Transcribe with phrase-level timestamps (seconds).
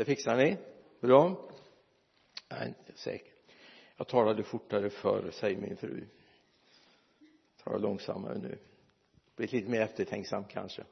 [0.00, 0.56] det fixar ni.
[1.00, 1.48] Bra.
[2.48, 3.32] Jag är inte säker.
[3.96, 6.06] Jag talade fortare förr säger min fru.
[7.64, 8.58] Talar långsammare nu.
[9.36, 10.84] Blivit lite mer eftertänksam kanske.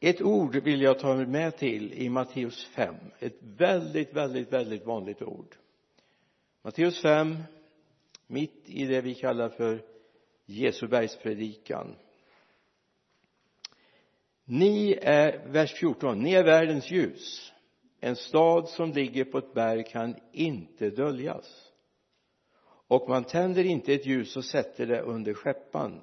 [0.00, 5.22] Ett ord vill jag ta med till i Matteus 5 ett väldigt väldigt väldigt vanligt
[5.22, 5.56] ord.
[6.62, 7.36] Matteus 5
[8.26, 9.82] mitt i det vi kallar för
[10.46, 11.96] Jesu bergspredikan
[14.48, 17.52] ni är, vers 14, ni är världens ljus.
[18.00, 21.72] En stad som ligger på ett berg kan inte döljas.
[22.88, 26.00] Och man tänder inte ett ljus och sätter det under skeppan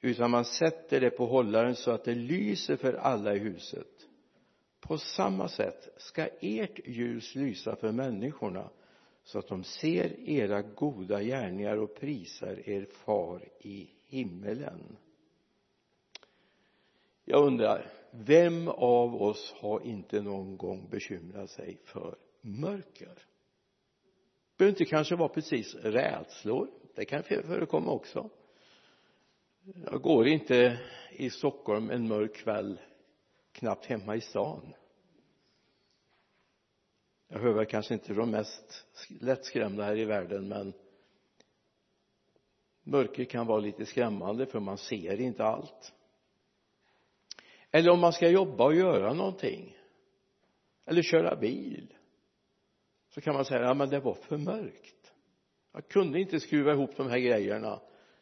[0.00, 4.06] utan man sätter det på hållaren så att det lyser för alla i huset.
[4.80, 8.70] På samma sätt ska ert ljus lysa för människorna
[9.24, 14.96] så att de ser era goda gärningar och prisar er far i himmelen
[17.28, 23.14] jag undrar vem av oss har inte någon gång bekymrat sig för mörker?
[23.14, 26.70] Det behöver inte kanske vara precis rädslor.
[26.94, 28.30] Det kan förekomma också.
[29.84, 30.78] Jag går inte
[31.10, 32.80] i Stockholm en mörk kväll
[33.52, 34.74] knappt hemma i stan.
[37.28, 38.86] Jag hör väl kanske inte de mest
[39.20, 40.72] lättskrämda här i världen men
[42.82, 45.92] mörker kan vara lite skrämmande för man ser inte allt
[47.76, 49.76] eller om man ska jobba och göra någonting.
[50.86, 51.94] Eller köra bil.
[53.08, 55.12] Så kan man säga ja men det var för mörkt.
[55.72, 57.80] Jag kunde inte skruva ihop de här grejerna.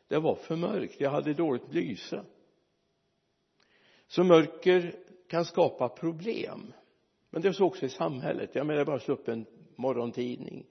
[0.08, 1.00] Det var för mörkt.
[1.00, 2.24] Jag hade dåligt lyse.
[4.06, 4.96] Så mörker
[5.28, 6.72] kan skapa problem.
[7.30, 8.55] Men det är så också i samhället.
[8.55, 9.46] Jag menar bara slå upp en
[9.77, 10.66] morgontidning.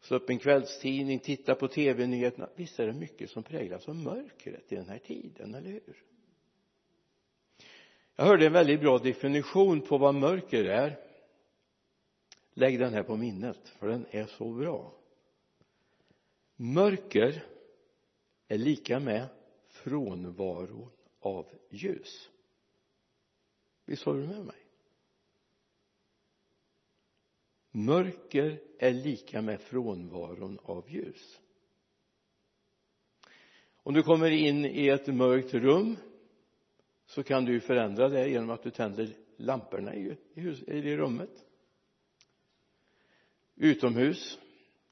[0.00, 1.18] Slå upp en kvällstidning.
[1.18, 5.54] Titta på tv-nyheterna visst är det mycket som präglas av mörkret i den här tiden,
[5.54, 6.11] eller hur?
[8.16, 10.98] Jag hörde en väldigt bra definition på vad mörker är.
[12.54, 14.94] Lägg den här på minnet för den är så bra.
[16.56, 17.46] Mörker
[18.48, 19.28] är lika med
[19.68, 22.30] frånvaron av ljus.
[23.84, 24.66] Visst håller du med mig?
[27.70, 31.40] Mörker är lika med frånvaron av ljus.
[33.76, 35.96] Om du kommer in i ett mörkt rum
[37.14, 41.30] så kan du förändra det genom att du tänder lamporna i, hus, i rummet.
[43.56, 44.38] Utomhus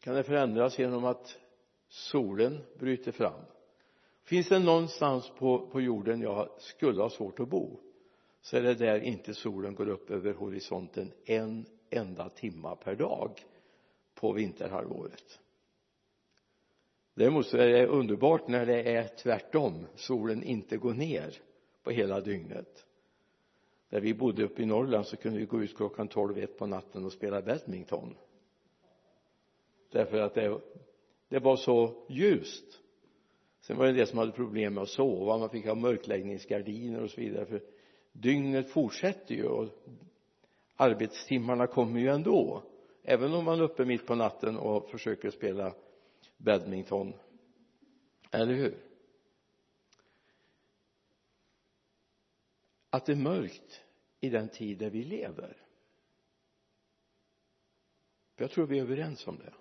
[0.01, 1.39] kan det förändras genom att
[1.89, 3.41] solen bryter fram.
[4.25, 7.81] Finns det någonstans på, på jorden jag skulle ha svårt att bo
[8.41, 13.31] så är det där inte solen går upp över horisonten en enda timma per dag
[14.15, 15.41] på vinterhalvåret.
[17.15, 21.41] Däremot så är det underbart när det är tvärtom solen inte går ner
[21.83, 22.87] på hela dygnet.
[23.89, 26.67] Där vi bodde uppe i Norrland så kunde vi gå ut klockan tolv ett på
[26.67, 28.17] natten och spela badminton.
[29.91, 30.61] Därför att det,
[31.29, 32.81] det var så ljust.
[33.61, 35.39] Sen var det en del som hade problem med att sova.
[35.39, 37.63] Man fick ha mörkläggningsgardiner och så vidare för
[38.13, 39.69] dygnet fortsätter ju och
[40.77, 42.63] arbetstimmarna kommer ju ändå.
[43.03, 45.75] Även om man är uppe mitt på natten och försöker spela
[46.37, 47.13] badminton.
[48.31, 48.90] Eller hur?
[52.91, 53.83] Att det är mörkt
[54.21, 55.57] i den tid där vi lever.
[58.37, 59.55] Jag tror vi är överens om det.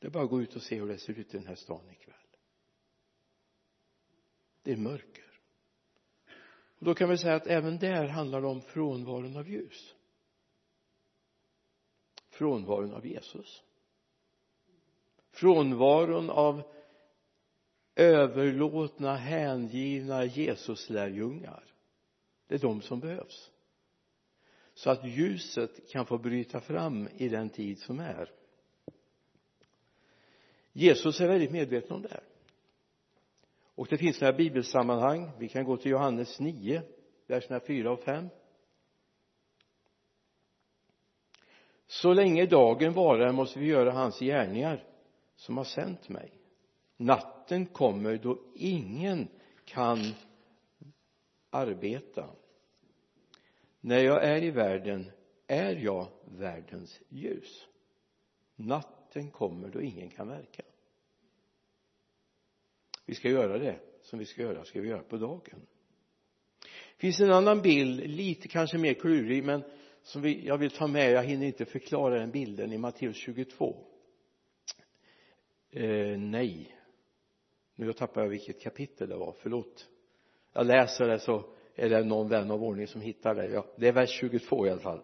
[0.00, 1.54] Det är bara att gå ut och se hur det ser ut i den här
[1.54, 2.14] stan ikväll.
[4.62, 5.40] Det är mörker.
[6.78, 9.94] Och då kan vi säga att även där handlar det om frånvaron av ljus.
[12.28, 13.62] Frånvaron av Jesus.
[15.30, 16.62] Frånvaron av
[17.94, 21.71] överlåtna hängivna Jesuslärjungar
[22.52, 23.50] det är de som behövs.
[24.74, 28.30] Så att ljuset kan få bryta fram i den tid som är.
[30.72, 32.24] Jesus är väldigt medveten om det här.
[33.74, 35.30] Och det finns några bibelsammanhang.
[35.38, 36.82] Vi kan gå till Johannes 9
[37.26, 38.28] verserna 4 och 5
[41.86, 44.84] så länge dagen varar måste vi göra hans gärningar
[45.36, 46.32] som har sänt mig.
[46.96, 49.28] Natten kommer då ingen
[49.64, 50.14] kan
[51.50, 52.30] arbeta
[53.84, 55.10] när jag är i världen
[55.46, 57.68] är jag världens ljus?
[58.56, 60.62] Natten kommer då ingen kan verka.
[63.06, 65.66] Vi ska göra det som vi ska göra ska vi göra på dagen.
[66.96, 69.64] Det finns en annan bild lite kanske mer klurig men
[70.02, 71.10] som vi, jag vill ta med.
[71.12, 73.86] Jag hinner inte förklara den bilden i Matteus 22
[75.70, 76.76] eh, nej.
[77.74, 79.36] Nu tappar jag vilket kapitel det var.
[79.42, 79.88] Förlåt.
[80.52, 83.88] Jag läser det så är det någon vän av ordning som hittar det ja, det
[83.88, 85.00] är vers 22 i alla fall.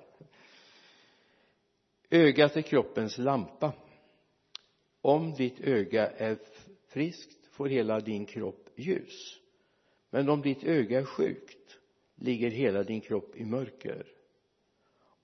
[2.11, 3.73] Ögat är kroppens lampa.
[5.01, 6.39] Om ditt öga är
[6.87, 9.41] friskt får hela din kropp ljus.
[10.11, 11.79] Men om ditt öga är sjukt
[12.15, 14.07] ligger hela din kropp i mörker.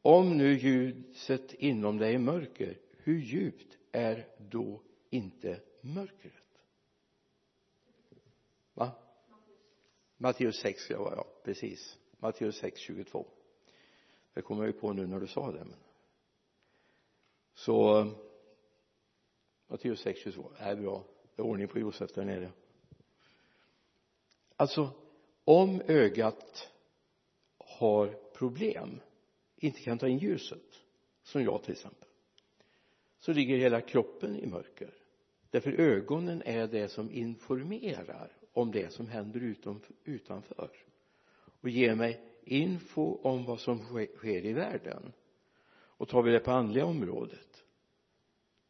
[0.02, 6.32] Om nu ljuset inom dig är mörker hur djupt är då inte mörkret?
[8.74, 8.90] Va?
[10.24, 11.98] Matteus 6 ja, ja precis.
[12.18, 13.26] Matteus 6 22
[14.34, 15.78] det kommer jag ju på nu när du sa det men
[17.54, 18.06] så
[19.66, 21.04] Matteus 6 22 är bra.
[21.36, 22.52] Det är ordning på Josef där nere.
[24.56, 24.90] Alltså
[25.44, 26.70] om ögat
[27.58, 29.00] har problem
[29.56, 30.82] inte kan ta in ljuset
[31.22, 32.08] som jag till exempel
[33.18, 34.94] så ligger hela kroppen i mörker.
[35.50, 40.70] Därför ögonen är det som informerar om det som händer utom, utanför.
[41.60, 43.78] Och ger mig info om vad som
[44.16, 45.12] sker i världen.
[45.96, 47.54] Och tar vi det på andliga området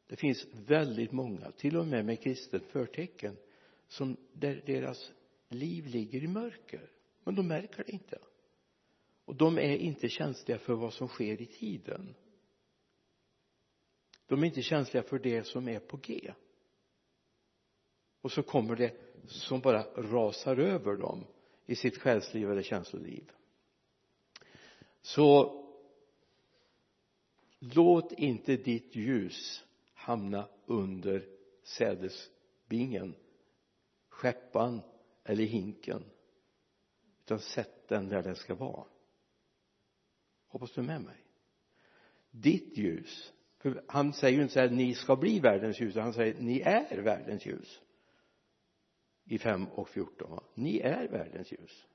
[0.06, 3.36] det finns väldigt många till och med med kristet förtecken
[3.88, 5.12] som där deras
[5.48, 6.90] liv ligger i mörker.
[7.24, 8.18] Men de märker det inte.
[9.24, 12.14] Och de är inte känsliga för vad som sker i tiden.
[14.26, 16.32] De är inte känsliga för det som är på G
[18.24, 18.92] och så kommer det
[19.26, 21.26] som bara rasar över dem
[21.66, 23.30] i sitt själsliv eller känsloliv.
[25.02, 25.60] Så
[27.58, 31.26] låt inte ditt ljus hamna under
[31.62, 33.14] sädesbingen
[34.08, 34.80] skeppan
[35.24, 36.04] eller hinken
[37.24, 38.84] utan sätt den där den ska vara.
[40.46, 41.24] Hoppas du är med mig?
[42.30, 46.12] Ditt ljus för han säger ju inte så här ni ska bli världens ljus han
[46.12, 47.80] säger ni är världens ljus
[49.24, 50.42] i 5 och 14 va?
[50.54, 51.86] ni är världens ljus.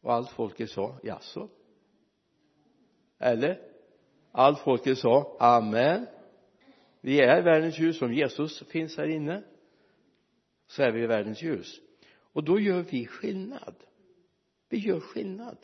[0.00, 1.48] Och allt folket sa jaså?
[3.18, 3.60] Eller?
[4.32, 6.06] Allt folket sa amen.
[7.00, 8.02] Vi är världens ljus.
[8.02, 9.42] Om Jesus finns här inne
[10.66, 11.80] så är vi världens ljus.
[12.16, 13.74] Och då gör vi skillnad.
[14.68, 15.58] Vi gör skillnad.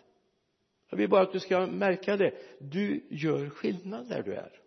[0.90, 2.34] Jag vill bara att du ska märka det.
[2.58, 4.60] Du gör skillnad där du är.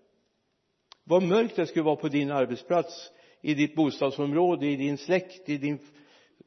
[1.03, 3.11] Vad mörkt det skulle vara på din arbetsplats
[3.41, 5.79] i ditt bostadsområde, i din släkt, i din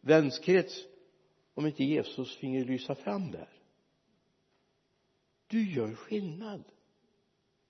[0.07, 0.87] vänskrets
[1.55, 3.49] om inte Jesus finge lysa fram där.
[5.47, 6.65] Du gör skillnad.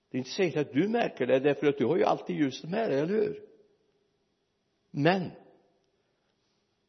[0.09, 2.69] Det är inte säkert att du märker det därför att du har ju alltid ljuset
[2.69, 3.47] med dig, eller hur?
[4.91, 5.31] Men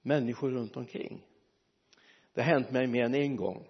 [0.02, 1.24] människor runt omkring.
[2.32, 3.68] Det har hänt mig mer än en gång.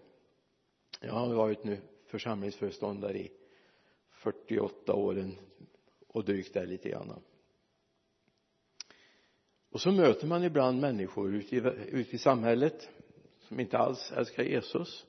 [1.01, 3.33] Jag har varit nu församlingsföreståndare i
[4.11, 5.31] 48 år
[6.09, 7.23] och drygt där lite grann
[9.71, 12.89] och så möter man ibland människor ute i, ute i samhället
[13.41, 15.07] som inte alls älskar Jesus.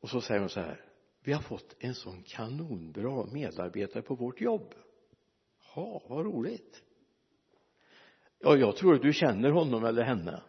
[0.00, 0.84] Och så säger de så här
[1.22, 4.74] vi har fått en sån kanonbra medarbetare på vårt jobb.
[5.74, 6.82] Ja vad roligt.
[8.38, 10.42] Ja jag tror att du känner honom eller henne.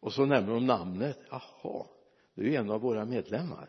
[0.00, 1.18] Och så nämner de namnet.
[1.30, 1.86] Jaha
[2.34, 3.68] det är ju en av våra medlemmar.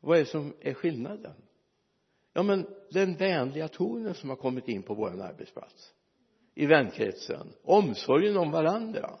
[0.00, 1.34] Vad är det som är skillnaden?
[2.32, 5.94] Ja men den vänliga tonen som har kommit in på vår arbetsplats
[6.54, 7.52] i vänkretsen.
[7.62, 9.18] Omsorgen om varandra.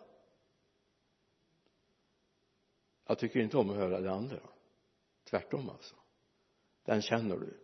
[3.06, 4.40] Jag tycker inte om att höra det andra.
[5.24, 5.94] Tvärtom alltså.
[6.84, 7.60] Den känner du.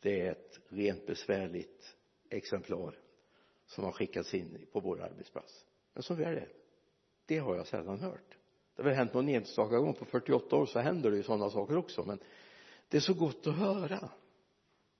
[0.00, 1.96] Det är ett rent besvärligt
[2.30, 2.98] exemplar
[3.66, 5.64] som har skickats in på vår arbetsplats.
[5.92, 6.48] Men så är det.
[7.26, 8.36] Det har jag sällan hört.
[8.74, 11.50] Det har väl hänt någon enstaka gång på 48 år så händer det ju sådana
[11.50, 12.18] saker också men
[12.88, 14.10] det är så gott att höra.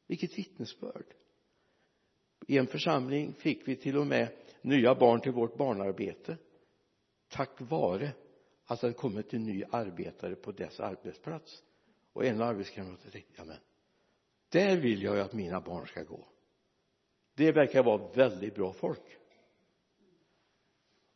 [0.07, 1.15] Vilket vittnesbörd
[2.47, 4.29] i en församling fick vi till och med
[4.61, 6.37] nya barn till vårt barnarbete
[7.29, 8.13] tack vare
[8.65, 11.63] att det hade kommit en ny arbetare på dess arbetsplats.
[12.13, 13.57] Och en av arbetskamraterna tänkte ja men
[14.49, 16.27] där vill jag ju att mina barn ska gå.
[17.35, 19.17] Det verkar vara väldigt bra folk.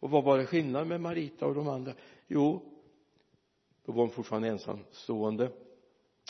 [0.01, 1.95] Och vad var det skillnad med Marita och de andra?
[2.27, 2.63] Jo
[3.85, 5.53] då var hon fortfarande ensamstående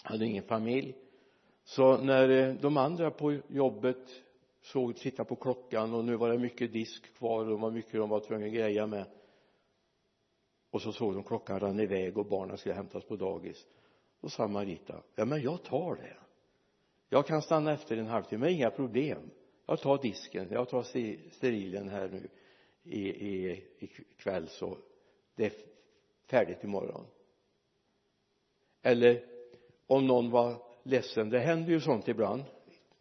[0.02, 0.96] hade ingen familj.
[1.64, 4.22] Så när eh, de andra på jobbet
[4.60, 8.08] såg, tittade på klockan och nu var det mycket disk kvar och var mycket de
[8.08, 9.04] var tvungna att greja med.
[10.70, 13.66] Och så såg de klockan rann iväg och barnen skulle hämtas på dagis.
[14.20, 16.16] Då sa Marita ja men jag tar det.
[17.08, 19.30] Jag kan stanna efter en halvtimme inga problem.
[19.66, 20.82] Jag tar disken jag tar
[21.30, 22.28] sterilen här nu
[22.82, 23.86] i, i, i
[24.16, 24.78] kväll så
[25.34, 25.52] det är
[26.30, 27.06] färdigt imorgon.
[28.82, 29.24] Eller
[29.86, 31.30] om någon var ledsen.
[31.30, 32.42] Det händer ju sånt ibland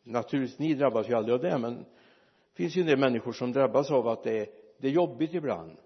[0.10, 1.86] naturligtvis ni drabbas ju aldrig av det men det
[2.54, 5.78] finns ju en del människor som drabbas av att det är, det är jobbigt ibland.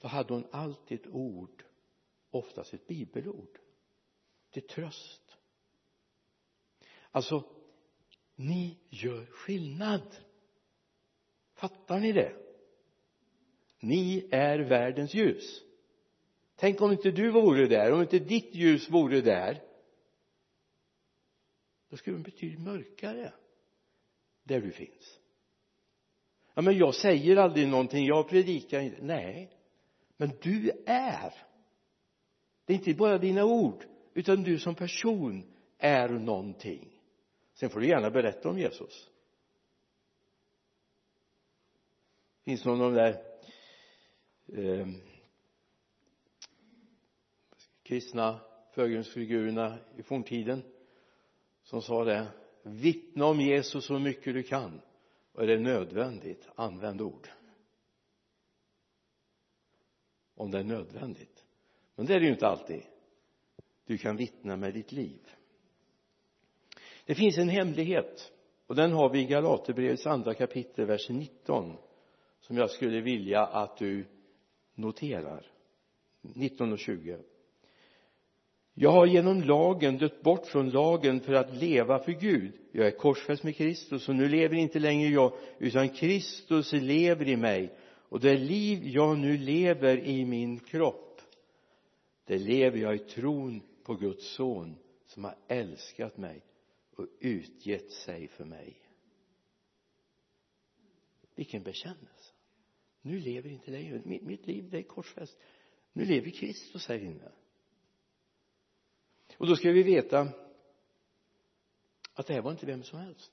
[0.00, 1.64] Då hade hon alltid ett ord
[2.30, 3.58] oftast ett bibelord
[4.50, 5.36] till tröst.
[7.10, 7.44] Alltså
[8.34, 10.16] ni gör skillnad.
[11.54, 12.32] Fattar ni det?
[13.80, 15.62] Ni är världens ljus.
[16.56, 19.62] Tänk om inte du vore där om inte ditt ljus vore där.
[21.88, 23.32] Då skulle det betydligt mörkare
[24.50, 25.20] där du finns.
[26.54, 29.02] Ja men jag säger aldrig någonting jag predikar inte.
[29.02, 29.50] Nej
[30.16, 31.34] men du är.
[32.64, 37.00] Det är inte bara dina ord utan du som person är någonting.
[37.54, 39.10] Sen får du gärna berätta om Jesus.
[42.44, 43.22] Finns någon av de där
[44.46, 44.86] eh,
[47.82, 48.40] kristna
[48.74, 50.62] förgrundsfigurerna i forntiden
[51.62, 52.39] som sa det?
[52.62, 54.80] Vittna om Jesus så mycket du kan.
[55.32, 57.28] Och är det nödvändigt använd ord.
[60.34, 61.44] Om det är nödvändigt.
[61.94, 62.82] Men det är det ju inte alltid.
[63.86, 65.20] Du kan vittna med ditt liv.
[67.04, 68.32] Det finns en hemlighet.
[68.66, 71.76] Och den har vi i Galaterbrevets andra kapitel vers 19
[72.40, 74.06] som jag skulle vilja att du
[74.74, 75.46] noterar.
[76.20, 77.18] 19 och 20
[78.74, 82.52] jag har genom lagen dött bort från lagen för att leva för Gud.
[82.72, 87.36] Jag är korsfäst med Kristus och nu lever inte längre jag utan Kristus lever i
[87.36, 87.74] mig.
[88.08, 91.10] Och det liv jag nu lever i min kropp
[92.30, 96.44] det lever jag i tron på Guds son som har älskat mig
[96.96, 98.76] och utgett sig för mig.
[101.34, 102.34] Vilken bekännelse.
[103.02, 104.02] Nu lever inte längre.
[104.04, 105.38] Mitt, mitt liv det är korsfäst.
[105.92, 107.32] Nu lever Kristus här inne
[109.40, 110.28] och då ska vi veta
[112.14, 113.32] att det här var inte vem som helst.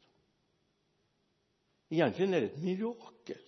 [1.89, 3.41] Egentligen är det ett mirakel.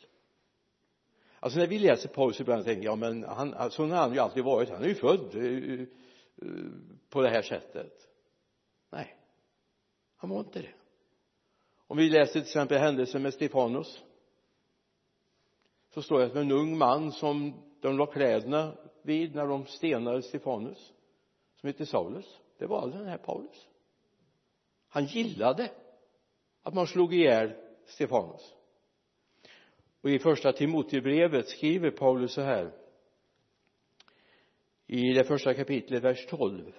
[1.39, 4.44] Alltså när vi läser Paulus ibland tänker jag men han, sån har han ju alltid
[4.44, 4.70] varit.
[4.70, 5.86] Han är ju född uh,
[6.44, 6.72] uh,
[7.10, 8.08] på det här sättet.
[8.89, 9.18] Nej
[10.16, 10.74] han var inte det.
[11.88, 14.04] Om vi läser till exempel händelsen med Stefanus
[15.89, 20.22] så står det att en ung man som de la kläderna vid när de stenade
[20.22, 20.94] Stefanus
[21.56, 23.68] som hette Saulus det var den här Paulus.
[24.88, 25.72] Han gillade
[26.63, 27.54] att man slog ihjäl
[27.86, 28.54] Stefanus
[30.01, 32.72] och i första Timoteusbrevet skriver Paulus så här
[34.88, 36.74] i det första kapitlet vers 12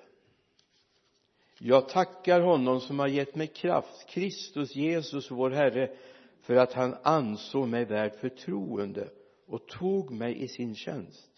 [1.62, 5.96] jag tackar honom som har gett mig kraft Kristus Jesus vår Herre
[6.40, 9.10] för att han ansåg mig värd förtroende
[9.46, 11.29] och tog mig i sin tjänst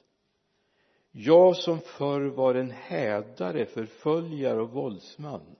[1.12, 5.56] jag som förr var en hädare, förföljare och våldsman.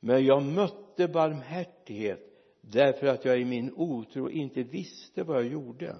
[0.00, 5.96] Men jag mötte barmhärtighet därför att jag i min otro inte visste vad jag gjorde.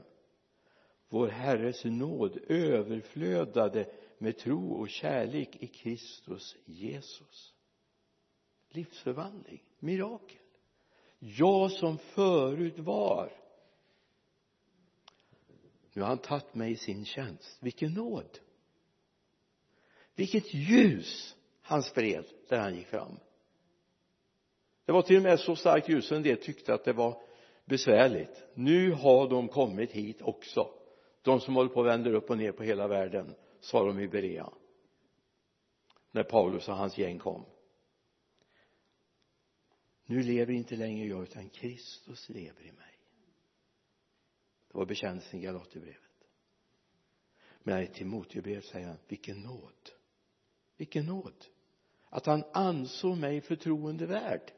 [1.09, 7.55] Vår Herres nåd överflödade med tro och kärlek i Kristus Jesus.
[8.69, 10.39] Livsförvandling, mirakel.
[11.19, 13.33] Jag som förut var.
[15.93, 17.59] Nu har han tagit mig i sin tjänst.
[17.61, 18.39] Vilken nåd
[20.21, 23.19] vilket ljus han spred där han gick fram.
[24.85, 27.23] Det var till och med så starkt ljus att en del tyckte att det var
[27.65, 28.45] besvärligt.
[28.55, 30.71] Nu har de kommit hit också.
[31.23, 34.09] De som håller på och vänder upp och ner på hela världen sa de i
[34.09, 34.53] Berea
[36.11, 37.45] när Paulus och hans gäng kom.
[40.07, 42.99] Nu lever inte längre jag utan Kristus lever i mig.
[44.69, 46.01] Det var bekännelsen i Galaterbrevet.
[47.63, 50.00] Men i Timoteusbrevet säger han vilken nåd
[50.81, 51.47] vilken nåd.
[52.09, 54.53] Att han ansåg mig förtroendevärd.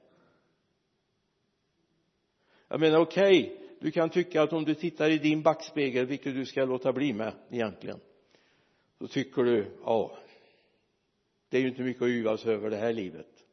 [2.69, 6.35] Jag menar okej okay, du kan tycka att om du tittar i din backspegel vilket
[6.35, 8.00] du ska låta bli med egentligen
[8.99, 10.19] då tycker du ja
[11.49, 13.45] det är ju inte mycket att yvas över det här livet.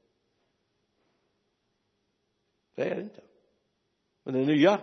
[2.75, 3.21] Det är det inte.
[4.23, 4.81] Men det nya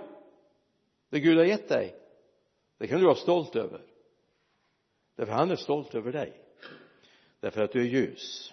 [1.09, 1.95] det Gud har gett dig
[2.79, 3.81] det kan du vara stolt över.
[5.15, 6.46] Därför han är stolt över dig
[7.41, 8.53] därför att du är ljus.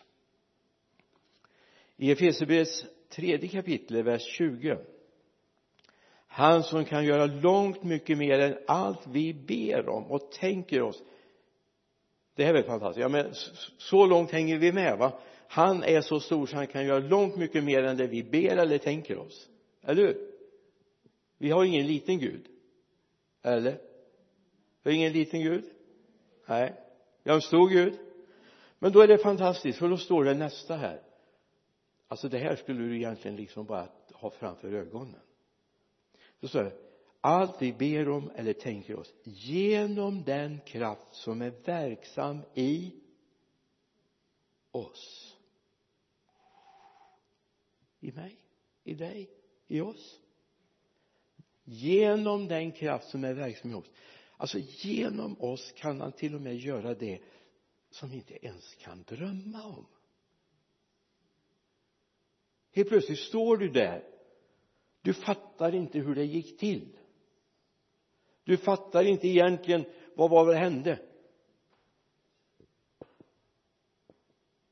[1.98, 4.78] I Efesierbrevets tredje kapitel vers 20
[6.36, 11.04] han som kan göra långt mycket mer än allt vi ber om och tänker oss.
[12.36, 13.02] Det här är väl fantastiskt.
[13.02, 13.34] Ja men
[13.78, 15.20] så långt hänger vi med va?
[15.48, 18.58] Han är så stor så han kan göra långt mycket mer än det vi ber
[18.58, 19.50] eller tänker oss.
[19.82, 20.28] Eller hur?
[21.38, 22.46] Vi har ingen liten gud.
[23.44, 23.78] Eller?
[24.84, 25.63] Vi har ingen liten gud?
[26.46, 26.74] Nej.
[27.24, 27.94] Vi har en stor gud
[28.84, 31.02] men då är det fantastiskt för då står det nästa här.
[32.08, 35.20] Alltså det här skulle du egentligen liksom bara ha framför ögonen.
[36.40, 36.74] Då står det
[37.22, 42.94] allt vi ber om eller tänker oss genom den kraft som är verksam i
[44.72, 45.36] oss.
[48.00, 48.38] I mig?
[48.84, 49.30] I dig?
[49.68, 50.20] I oss?
[51.63, 53.92] Genom den kraft som är verksam i oss.
[54.38, 57.20] Alltså genom oss kan han till och med göra det
[57.94, 59.86] som vi inte ens kan drömma om.
[62.72, 64.04] Helt plötsligt står du där.
[65.02, 66.98] Du fattar inte hur det gick till.
[68.44, 69.86] Du fattar inte egentligen
[70.16, 71.00] vad var det hände.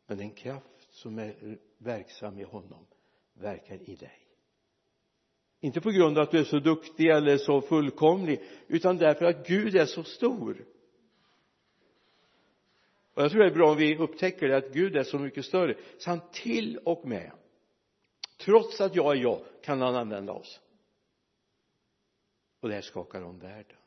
[0.05, 2.85] Men den kraft som är verksam i honom
[3.33, 4.27] verkar i dig.
[5.59, 9.47] Inte på grund av att du är så duktig eller så fullkomlig utan därför att
[9.47, 10.65] Gud är så stor
[13.13, 15.45] och jag tror det är bra om vi upptäcker det att Gud är så mycket
[15.45, 15.77] större.
[15.97, 17.31] Så han till och med
[18.37, 20.61] trots att jag är jag kan han använda oss.
[22.59, 23.77] Och det här skakar om världen.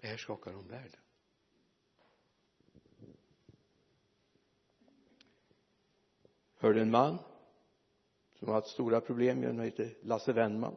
[0.00, 1.00] Det här skakar om världen.
[6.58, 7.18] Hörde en man
[8.34, 10.76] som har haft stora problem med, han heter Lasse Wennman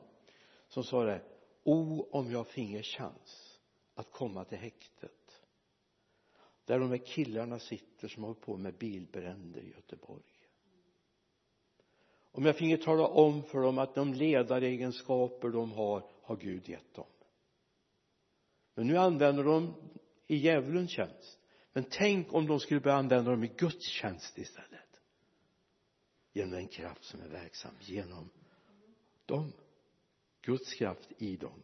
[0.68, 1.22] som sa det
[1.64, 3.60] o om jag finge chans
[3.94, 5.19] att komma till häktet
[6.70, 10.24] där de här killarna sitter som håller på med bilbränder i Göteborg.
[12.32, 16.94] Om jag finge tala om för dem att de ledaregenskaper de har har Gud gett
[16.94, 17.06] dem.
[18.74, 19.74] Men nu använder de
[20.28, 21.40] i djävulens tjänst.
[21.74, 25.02] Men tänk om de skulle börja använda dem i Guds tjänst istället.
[26.34, 28.30] Genom den kraft som är verksam genom
[29.26, 29.54] dem.
[30.42, 31.64] Guds kraft i dem.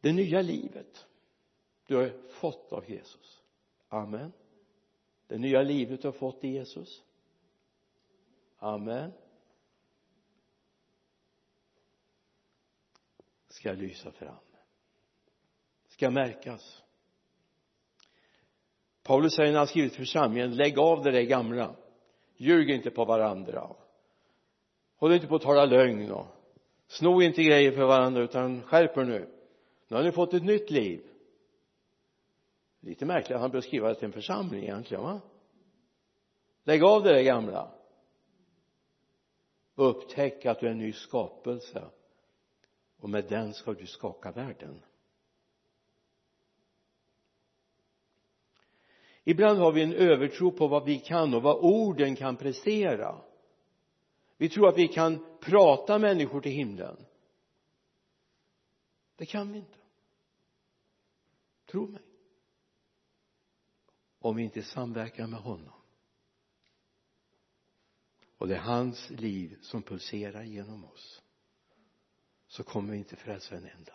[0.00, 1.06] Det nya livet
[1.86, 3.42] du har fått av Jesus.
[3.88, 4.32] Amen.
[5.26, 7.02] Det nya livet du har fått i Jesus.
[8.58, 9.12] Amen.
[13.48, 14.34] Ska lysa fram?
[15.88, 16.82] Ska märkas?
[19.02, 21.74] Paulus säger när han skrivit till församlingen lägg av det där gamla.
[22.36, 23.76] Ljug inte på varandra.
[24.96, 26.26] Håll inte på att tala lögn och
[26.86, 29.28] sno inte grejer för varandra utan skärp er nu.
[29.88, 31.11] Nu har ni fått ett nytt liv
[32.82, 35.20] lite märkligt att han bör skriva det till en församling egentligen va?
[36.64, 37.74] Lägg av det där gamla.
[39.74, 41.90] Upptäck att du är en ny skapelse.
[43.00, 44.82] Och med den ska du skaka världen.
[49.24, 53.20] Ibland har vi en övertro på vad vi kan och vad orden kan prestera.
[54.36, 56.96] Vi tror att vi kan prata människor till himlen.
[59.16, 59.78] Det kan vi inte.
[61.66, 62.02] Tro mig
[64.22, 65.72] om vi inte samverkar med honom.
[68.38, 71.22] Och det är hans liv som pulserar genom oss.
[72.46, 73.92] Så kommer vi inte frälsa en enda.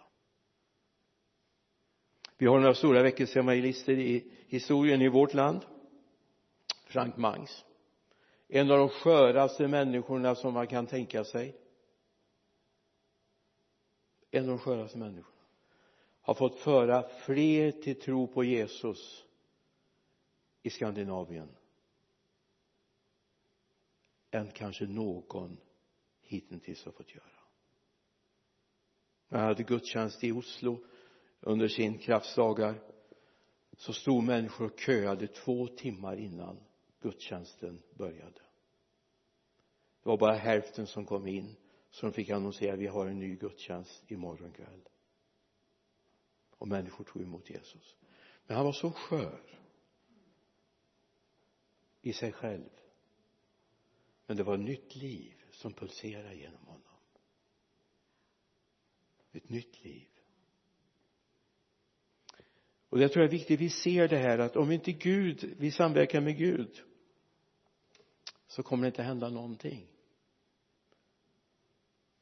[2.38, 5.66] Vi har några stora väckelseevangelister i historien i vårt land.
[6.86, 7.66] Frank Mangs.
[8.48, 11.56] En av de sköraste människorna som man kan tänka sig.
[14.32, 15.42] En av de sköraste människorna.
[16.22, 19.27] Har fått föra fler till tro på Jesus
[20.62, 21.56] i Skandinavien.
[24.32, 25.58] Än kanske någon
[26.22, 27.38] hittills har fått göra.
[29.28, 30.84] När han hade gudstjänst i Oslo
[31.39, 32.84] under sin kraftsdagar
[33.78, 36.60] så stod människor och köade två timmar innan
[37.00, 38.41] gudstjänsten började.
[40.04, 41.56] Det var bara hälften som kom in
[41.89, 44.82] så de fick annonsera vi har en ny gudstjänst imorgon kväll.
[46.58, 47.96] Och människor tog emot Jesus.
[48.46, 49.41] Men han var så skör
[52.08, 52.70] i sig själv.
[54.26, 56.82] Men det var ett nytt liv som pulserade genom honom.
[59.32, 60.08] Ett nytt liv.
[62.89, 65.72] Och det tror jag är viktigt vi ser det här att om inte Gud vi
[65.72, 66.84] samverkar med Gud
[68.48, 69.88] så kommer det inte hända någonting.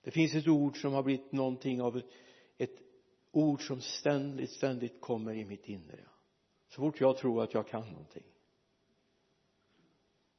[0.01, 2.01] Det finns ett ord som har blivit någonting av
[2.57, 2.79] ett
[3.31, 6.05] ord som ständigt ständigt kommer i mitt inre.
[6.67, 8.34] Så fort jag tror att jag kan någonting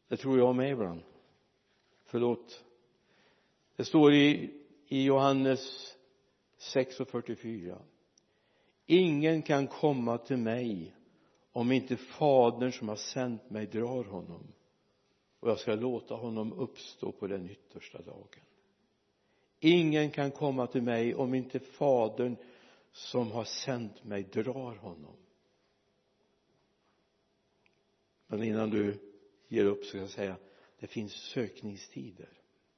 [0.09, 1.03] det tror jag med ibland.
[2.05, 2.65] Förlåt.
[3.77, 4.51] Det står i,
[4.89, 5.97] i Johannes
[6.59, 7.79] 6 och 44
[8.87, 10.95] ingen kan komma till mig
[11.53, 14.53] om inte fadern som har sänt mig drar honom.
[15.41, 18.45] Och jag ska låta honom uppstå på den yttersta dagen.
[19.61, 22.37] Ingen kan komma till mig om inte fadern
[22.93, 25.17] som har sänt mig drar honom.
[28.27, 29.06] Men innan du
[29.49, 30.37] ger upp så ska jag säga
[30.79, 32.29] det finns sökningstider.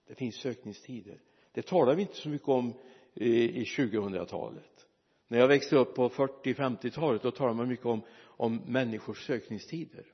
[0.07, 1.21] Det finns sökningstider.
[1.53, 2.75] Det talar vi inte så mycket om
[3.15, 4.87] i 2000-talet
[5.29, 8.03] när jag växte upp på 40-50-talet då talade man mycket om
[8.39, 10.07] om människors sökningstider.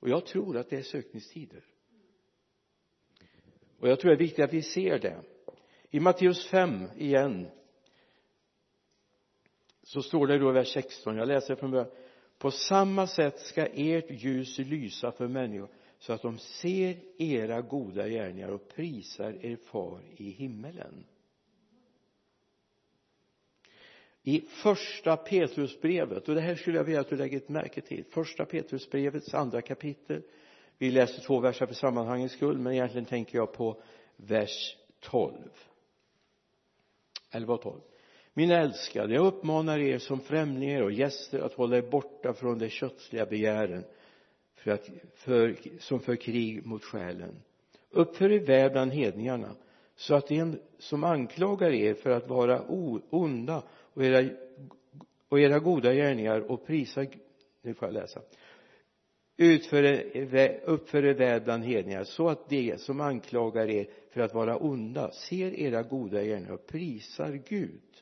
[0.00, 1.64] Och jag tror att det är sökningstider.
[3.78, 5.22] Och jag tror det är viktigt att vi ser det.
[5.90, 7.46] I Matteus 5 igen
[9.82, 11.90] så står det då i vers 16 jag läser från början
[12.38, 15.68] på samma sätt ska ert ljus lysa för människor
[15.98, 21.04] så att de ser era goda gärningar och prisar er far i himmelen.
[24.22, 28.04] I första Petrusbrevet och det här skulle jag vilja att du lägger ett märke till.
[28.04, 30.22] Första Petrusbrevets andra kapitel.
[30.78, 33.82] Vi läser två verser för sammanhangets skull men egentligen tänker jag på
[34.16, 35.34] vers 12
[37.30, 37.80] 11 och 12
[38.34, 42.68] mina älskade jag uppmanar er som främlingar och gäster att hålla er borta från de
[42.68, 43.84] kötsliga begären
[44.54, 47.34] för att, för, som för krig mot själen.
[47.90, 49.56] Uppför er väl bland hedningarna
[49.96, 52.62] så att de som anklagar er för att vara
[53.10, 54.30] onda och era,
[55.28, 57.06] och era goda gärningar och prisar
[57.62, 58.20] nu får jag läsa.
[59.36, 59.82] Utför,
[60.64, 65.10] uppför er väl bland hedningar så att de som anklagar er för att vara onda
[65.10, 67.93] ser era goda gärningar och prisar Gud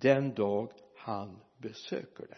[0.00, 2.36] den dag han besöker dem.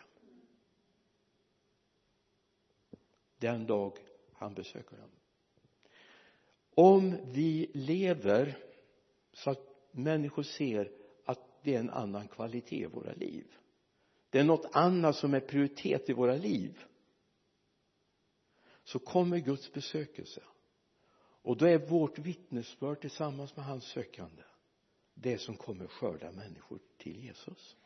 [3.39, 3.99] Den dag
[4.33, 5.11] han besöker dem.
[6.75, 8.59] Om vi lever
[9.33, 9.59] så att
[9.91, 10.93] människor ser
[11.25, 13.57] att det är en annan kvalitet i våra liv.
[14.31, 16.85] Det är något annat som är prioritet i våra liv.
[18.85, 20.43] Så kommer Guds besökelse.
[21.43, 24.43] Och då är vårt vittnesbörd tillsammans med hans sökande
[25.23, 27.77] det som kommer skörda människor till Jesus.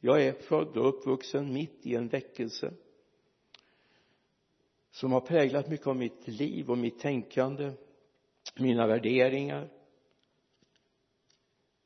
[0.00, 2.72] Jag är född och uppvuxen mitt i en väckelse
[4.90, 7.72] som har präglat mycket av mitt liv och mitt tänkande
[8.56, 9.68] mina värderingar.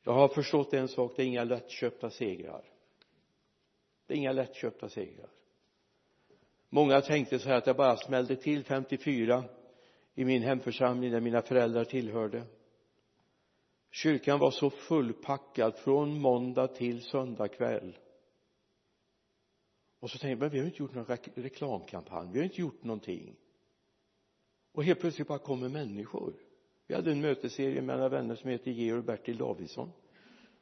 [0.03, 2.63] Jag har förstått en sak det är inga lättköpta segrar.
[4.07, 5.29] Det är inga lättköpta segrar.
[6.69, 9.43] Många tänkte så här att jag bara smällde till 54
[10.15, 12.43] i min hemförsamling där mina föräldrar tillhörde
[13.93, 17.97] kyrkan var så fullpackad från måndag till söndag kväll.
[19.99, 22.83] Och så tänkte jag men vi har inte gjort någon reklamkampanj vi har inte gjort
[22.83, 23.35] någonting.
[24.71, 26.33] Och helt plötsligt bara kommer människor.
[26.87, 29.91] Vi hade en mötesserie med några vänner som heter Georg och Bertil Davidsson.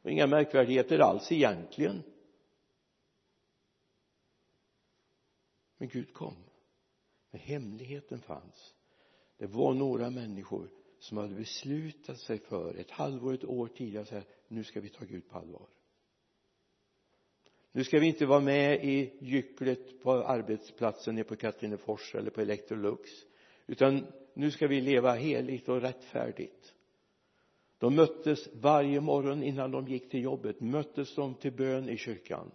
[0.01, 2.03] Och inga märkvärdigheter alls egentligen.
[5.77, 6.35] Men Gud kom.
[7.31, 8.73] Men hemligheten fanns.
[9.37, 14.15] Det var några människor som hade beslutat sig för ett halvår, ett år tidigare så
[14.15, 15.67] här, nu ska vi ta Gud på allvar.
[17.71, 22.41] Nu ska vi inte vara med i gycklet på arbetsplatsen nere på Katrinefors eller på
[22.41, 23.09] Electrolux
[23.67, 26.73] utan nu ska vi leva heligt och rättfärdigt.
[27.77, 32.51] De möttes varje morgon innan de gick till jobbet möttes de till bön i kyrkan.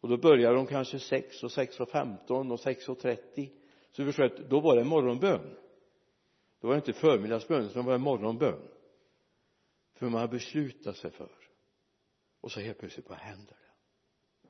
[0.00, 3.50] Och då började de kanske 6 och 6 och 15 och 6 och 30
[3.90, 5.56] så vi förstår att då var det morgonbön
[6.62, 8.68] då var det inte förmiddagsbön utan var morgonbön.
[9.94, 11.30] För man har beslutat sig för.
[12.40, 14.48] Och så helt plötsligt vad händer det?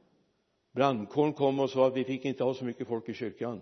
[0.72, 3.61] Brandkåren kom och sa att vi fick inte ha så mycket folk i kyrkan.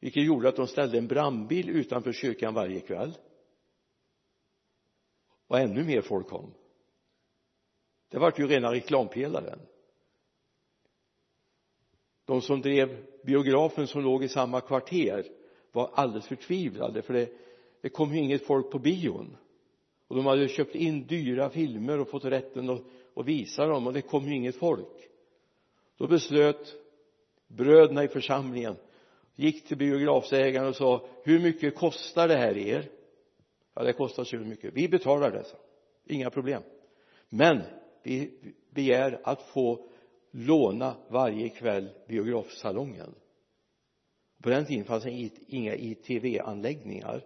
[0.00, 3.18] Vilket gjorde att de ställde en brandbil utanför kyrkan varje kväll.
[5.46, 6.54] Och ännu mer folk kom.
[8.08, 9.58] Det vart ju rena reklampelaren.
[12.24, 15.26] De som drev biografen som låg i samma kvarter
[15.72, 17.32] var alldeles förtvivlade för det,
[17.82, 19.36] det kom ju inget folk på bion.
[20.08, 22.82] Och de hade köpt in dyra filmer och fått rätten att,
[23.16, 25.08] att visa dem och det kom ju inget folk.
[25.96, 26.74] Då beslöt
[27.48, 28.76] bröderna i församlingen
[29.34, 32.90] gick till biografsägaren och sa hur mycket kostar det här er?
[33.74, 34.74] Ja det kostar så mycket.
[34.74, 35.56] Vi betalar det så
[36.06, 36.62] inga problem.
[37.28, 37.62] Men
[38.02, 38.30] vi
[38.70, 39.88] begär att få
[40.30, 43.14] låna varje kväll biografsalongen.
[44.42, 47.24] På den tiden fanns det inga ITV-anläggningar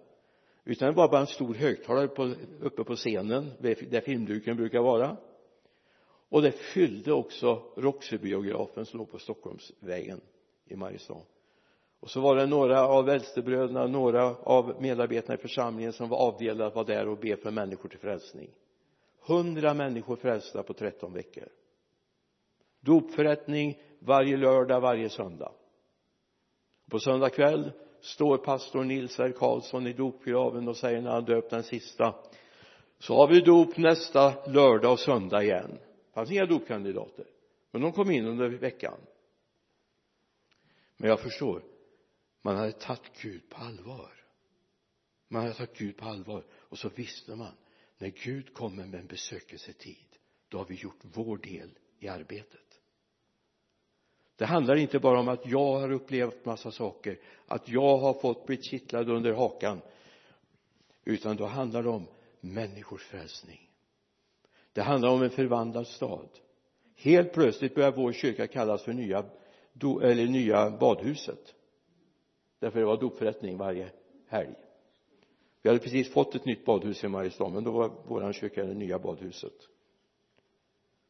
[0.66, 5.16] utan det var bara en stor högtalare på, uppe på scenen där filmduken brukar vara.
[6.28, 10.20] Och det fyllde också Roxy-biografen som låg på Stockholmsvägen
[10.64, 11.22] i Mariestad.
[12.00, 16.66] Och så var det några av äldstebröderna, några av medarbetarna i församlingen som var avdelade
[16.66, 18.50] att vara där och be för människor till frälsning.
[19.20, 21.48] Hundra människor frälsta på 13 veckor.
[22.80, 25.52] Dopförrättning varje lördag, varje söndag.
[26.90, 29.32] På söndag kväll står pastor Nils R.
[29.36, 32.14] Karlsson i dopgraven och säger när han döpt den sista
[32.98, 35.70] så har vi dop nästa lördag och söndag igen.
[35.70, 37.26] Det fanns inga dopkandidater
[37.70, 38.98] men de kom in under veckan.
[40.96, 41.62] Men jag förstår
[42.42, 44.12] man hade tagit Gud på allvar.
[45.28, 46.44] Man hade tagit Gud på allvar.
[46.52, 47.54] Och så visste man
[47.98, 50.16] när Gud kommer med en besökelsetid
[50.48, 52.65] då har vi gjort vår del i arbetet
[54.36, 58.46] det handlar inte bara om att jag har upplevt massa saker att jag har fått
[58.46, 59.80] bli kittlad under hakan
[61.04, 62.06] utan då handlar det om
[62.40, 63.70] människors frälsning.
[64.72, 66.28] Det handlar om en förvandlad stad.
[66.96, 69.24] Helt plötsligt börjar vår kyrka kallas för nya
[70.02, 71.54] eller nya badhuset.
[72.58, 73.90] Därför det var dopförrättning varje
[74.26, 74.54] helg.
[75.62, 78.74] Vi hade precis fått ett nytt badhus i Mariestad men då var våran kyrka det
[78.74, 79.68] nya badhuset.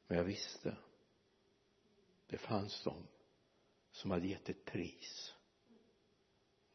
[0.07, 0.77] Men jag visste
[2.29, 2.95] det fanns de
[3.97, 5.35] som hade gett ett pris.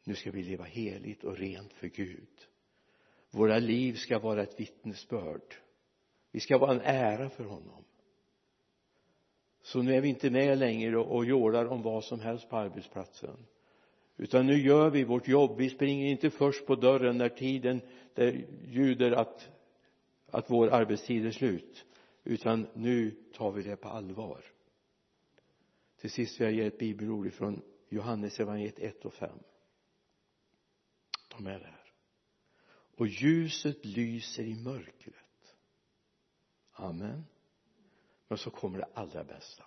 [0.04, 2.28] Nu ska vi leva heligt och rent för Gud.
[3.30, 5.54] Våra liv ska vara ett vittnesbörd.
[6.30, 7.84] Vi ska vara en ära för honom.
[9.62, 13.46] Så nu är vi inte med längre och jålar om vad som helst på arbetsplatsen.
[14.16, 15.56] Utan nu gör vi vårt jobb.
[15.58, 17.80] Vi springer inte först på dörren när tiden
[18.14, 19.48] där ljuder att
[20.32, 21.84] att vår arbetstid är slut.
[22.24, 24.44] Utan nu tar vi det på allvar
[26.02, 29.38] till sist vill jag ge ett bibelord från Johannes evangeliet 1 och 5
[31.28, 31.92] ta med det här.
[32.96, 35.56] Och ljuset lyser i mörkret.
[36.72, 37.24] Amen.
[38.28, 39.64] Men så kommer det allra bästa.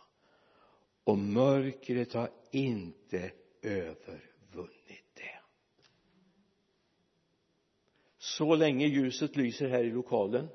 [1.03, 5.39] Och mörkret har inte övervunnit det.
[8.17, 10.47] Så länge ljuset lyser här i lokalen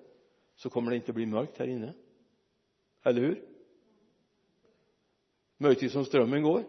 [0.55, 1.95] så kommer det inte bli mörkt här inne.
[3.03, 3.50] Eller hur?
[5.61, 6.65] Möjligtvis om strömmen går.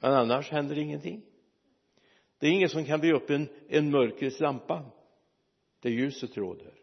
[0.00, 1.22] Men annars händer ingenting.
[2.38, 4.84] Det är ingen som kan bli upp en, en mörkrets lampa.
[5.80, 6.80] Där ljuset råder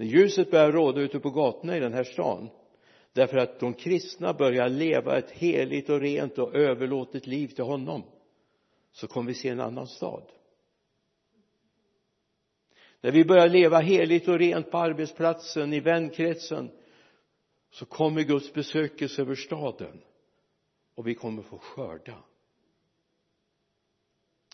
[0.00, 2.48] när ljuset börjar råda ute på gatorna i den här stan
[3.12, 8.02] därför att de kristna börjar leva ett heligt och rent och överlåtet liv till honom
[8.92, 10.22] så kommer vi se en annan stad.
[13.00, 16.70] När vi börjar leva heligt och rent på arbetsplatsen, i vänkretsen
[17.70, 20.02] så kommer Guds besökelse över staden
[20.94, 22.24] och vi kommer få skörda.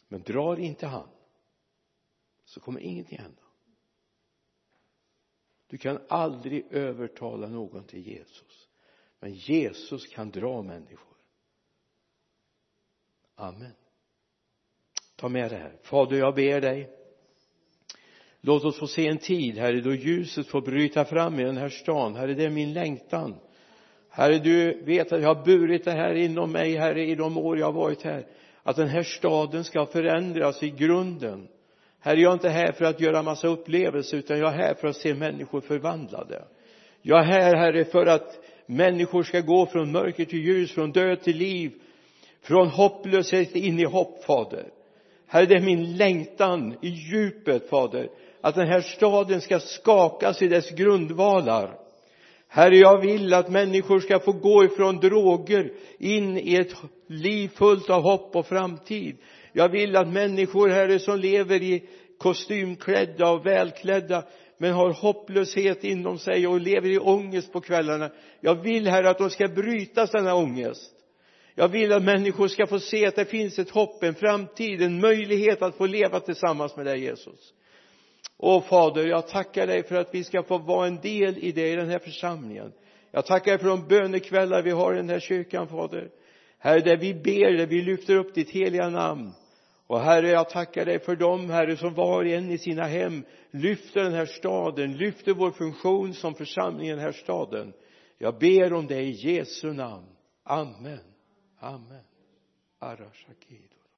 [0.09, 1.09] Men drar inte han
[2.45, 3.43] så kommer ingenting hända.
[5.67, 8.69] Du kan aldrig övertala någon till Jesus
[9.21, 11.17] men Jesus kan dra människor.
[13.35, 13.73] Amen.
[15.17, 15.79] Ta med det här.
[15.83, 16.96] Fader jag ber dig
[18.41, 21.69] låt oss få se en tid herre då ljuset får bryta fram i den här
[21.69, 22.15] stan.
[22.17, 23.35] Herre det är min längtan.
[24.11, 27.59] Herre du vet att jag har burit det här inom mig herre i de år
[27.59, 28.27] jag har varit här.
[28.63, 31.49] Att den här staden ska förändras i grunden.
[32.01, 34.89] Herre jag är inte här för att göra massa upplevelser utan jag är här för
[34.89, 36.45] att se människor förvandlade.
[37.03, 41.23] Jag är här herre för att människor ska gå från mörker till ljus från död
[41.23, 41.73] till liv
[42.43, 44.65] från hopplöshet in i hopp fader
[45.27, 48.09] herre det är min längtan i djupet fader
[48.41, 51.87] att den här staden ska skakas i dess grundvalar
[52.49, 56.75] Herre, jag vill att människor ska få gå ifrån droger in i ett
[57.07, 59.17] liv fullt av hopp och framtid.
[59.53, 64.23] Jag vill att människor, Herre, som lever i kostymklädda och välklädda
[64.59, 68.11] men har hopplöshet inom sig och lever i ångest på kvällarna.
[68.41, 70.96] Jag vill, Herre, att de ska bryta denna ångest.
[71.59, 75.01] Jag vill att människor ska få se att det finns ett hopp, en framtid, en
[75.01, 77.55] möjlighet att få leva tillsammans med dig Jesus.
[78.39, 81.73] Åh Fader, jag tackar dig för att vi ska få vara en del i det
[81.73, 82.73] i den här församlingen.
[83.11, 86.11] Jag tackar dig för de bönekvällar vi har i den här kyrkan, Fader.
[86.59, 89.33] Herre, där vi ber, där vi lyfter upp ditt heliga namn.
[89.87, 93.25] Och Herre, jag tackar dig för dem, Herre, som var och en i sina hem
[93.51, 97.73] lyfter den här staden, lyfter vår funktion som församling i den här staden.
[98.19, 100.07] Jag ber om det i Jesu namn.
[100.45, 101.16] Amen.
[101.67, 102.05] Amen.
[102.81, 103.76] Arashakir.